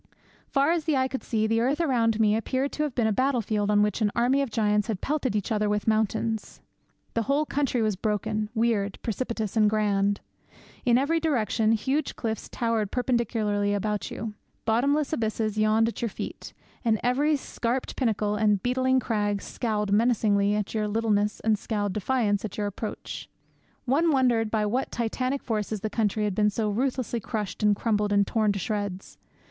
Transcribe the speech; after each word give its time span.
Far 0.47 0.71
as 0.71 0.85
the 0.85 0.97
eye 0.97 1.07
could 1.07 1.21
see, 1.23 1.45
the 1.45 1.59
earth 1.61 1.79
around 1.79 2.19
me 2.19 2.35
appeared 2.35 2.71
to 2.71 2.81
have 2.81 2.95
been 2.95 3.05
a 3.05 3.11
battle 3.11 3.39
field 3.39 3.69
on 3.69 3.83
which 3.83 4.01
an 4.01 4.09
army 4.15 4.41
of 4.41 4.49
giants 4.49 4.87
had 4.87 4.99
pelted 4.99 5.35
each 5.35 5.51
other 5.51 5.69
with 5.69 5.87
mountains. 5.87 6.59
The 7.13 7.21
whole 7.29 7.45
country 7.45 7.83
was 7.83 7.95
broken, 7.95 8.49
weird, 8.55 8.97
precipitous, 9.03 9.55
and 9.55 9.69
grand. 9.69 10.19
In 10.85 10.97
every 10.97 11.19
direction 11.19 11.73
huge 11.73 12.15
cliffs 12.15 12.49
towered 12.49 12.89
perpendicularly 12.89 13.75
about 13.75 14.09
you; 14.09 14.33
bottomless 14.65 15.13
abysses 15.13 15.59
yawned 15.59 15.87
at 15.87 16.01
your 16.01 16.09
feet; 16.09 16.51
and 16.83 16.99
every 17.03 17.35
scarped 17.35 17.95
pinnacle 17.95 18.35
and 18.35 18.63
beetling 18.63 18.99
crag 18.99 19.39
scowled 19.39 19.91
menacingly 19.91 20.55
at 20.55 20.73
your 20.73 20.87
littleness 20.87 21.39
and 21.41 21.59
scowled 21.59 21.93
defiance 21.93 22.43
at 22.43 22.57
your 22.57 22.65
approach. 22.65 23.29
One 23.85 24.11
wondered 24.11 24.49
by 24.49 24.65
what 24.65 24.91
titanic 24.91 25.43
forces 25.43 25.81
the 25.81 25.91
country 25.91 26.23
had 26.23 26.33
been 26.33 26.49
so 26.49 26.71
ruthlessly 26.71 27.19
crushed 27.19 27.61
and 27.61 27.75
crumbled 27.75 28.11
and 28.11 28.25
torn 28.25 28.51
to 28.53 28.57
shreds. 28.57 29.19